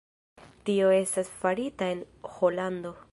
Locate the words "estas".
1.01-1.29